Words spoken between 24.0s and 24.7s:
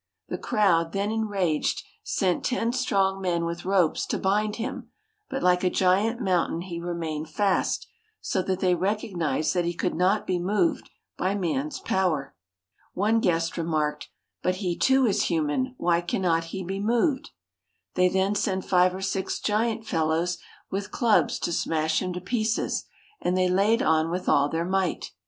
with all their